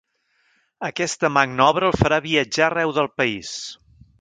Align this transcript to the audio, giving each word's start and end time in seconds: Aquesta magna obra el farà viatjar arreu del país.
Aquesta 0.87 1.29
magna 1.35 1.67
obra 1.73 1.91
el 1.91 1.95
farà 2.01 2.21
viatjar 2.27 2.67
arreu 2.71 2.95
del 2.99 3.13
país. 3.23 3.57